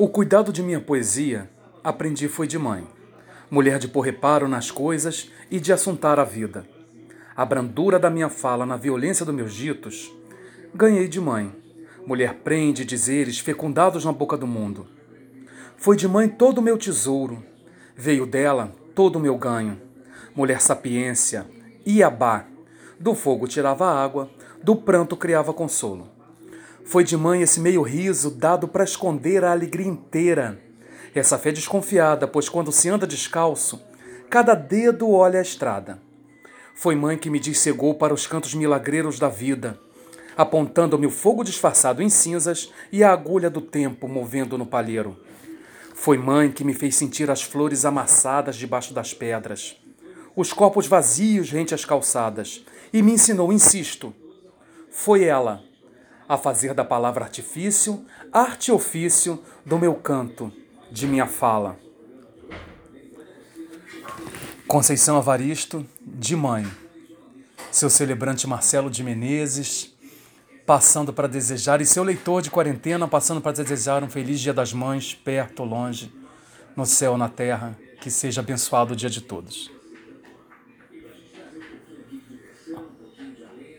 [0.00, 1.50] O cuidado de minha poesia
[1.82, 2.86] aprendi foi de mãe,
[3.50, 6.64] mulher de pôr reparo nas coisas e de assuntar a vida.
[7.34, 10.14] A brandura da minha fala na violência dos meus ditos,
[10.72, 11.52] ganhei de mãe,
[12.06, 14.86] mulher prende dizeres fecundados na boca do mundo.
[15.76, 17.42] Foi de mãe todo o meu tesouro,
[17.96, 19.80] veio dela todo o meu ganho.
[20.32, 21.44] Mulher sapiência,
[21.84, 22.44] Iabá,
[23.00, 24.30] do fogo tirava água,
[24.62, 26.17] do pranto criava consolo.
[26.88, 30.58] Foi de mãe esse meio riso dado para esconder a alegria inteira.
[31.14, 33.82] Essa fé desconfiada, pois quando se anda descalço,
[34.30, 36.00] cada dedo olha a estrada.
[36.74, 39.78] Foi mãe que me dissegou para os cantos milagreiros da vida,
[40.34, 45.14] apontando-me o fogo disfarçado em cinzas e a agulha do tempo movendo no palheiro.
[45.94, 49.76] Foi mãe que me fez sentir as flores amassadas debaixo das pedras,
[50.34, 54.14] os copos vazios rente às calçadas, e me ensinou, insisto.
[54.90, 55.67] Foi ela
[56.28, 60.52] a fazer da palavra artifício arte ofício do meu canto,
[60.90, 61.78] de minha fala.
[64.66, 66.66] Conceição Avaristo, de mãe.
[67.72, 69.94] Seu celebrante Marcelo de Menezes,
[70.66, 74.72] passando para desejar, e seu leitor de quarentena, passando para desejar um feliz Dia das
[74.72, 76.12] Mães, perto ou longe,
[76.76, 79.77] no céu na terra, que seja abençoado o dia de todos.